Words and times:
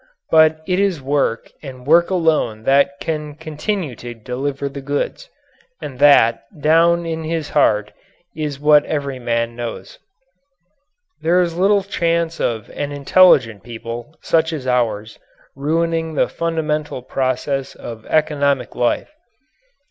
But 0.31 0.63
it 0.65 0.79
is 0.79 0.99
work 0.99 1.51
and 1.61 1.85
work 1.85 2.09
alone 2.09 2.63
that 2.63 2.99
can 2.99 3.35
continue 3.35 3.95
to 3.97 4.15
deliver 4.15 4.67
the 4.67 4.81
goods 4.81 5.29
and 5.79 5.99
that, 5.99 6.41
down 6.59 7.05
in 7.05 7.23
his 7.23 7.49
heart, 7.51 7.91
is 8.35 8.59
what 8.59 8.83
every 8.85 9.19
man 9.19 9.55
knows. 9.55 9.99
There 11.21 11.39
is 11.39 11.55
little 11.55 11.83
chance 11.83 12.39
of 12.41 12.67
an 12.71 12.91
intelligent 12.91 13.61
people, 13.61 14.15
such 14.23 14.51
as 14.53 14.65
ours, 14.65 15.19
ruining 15.55 16.15
the 16.15 16.27
fundamental 16.27 17.03
processes 17.03 17.75
of 17.75 18.07
economic 18.07 18.73
life. 18.75 19.11